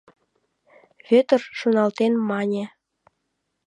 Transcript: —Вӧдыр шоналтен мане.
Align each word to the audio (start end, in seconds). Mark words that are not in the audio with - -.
—Вӧдыр 1.07 1.41
шоналтен 1.57 2.13
мане. 2.29 2.63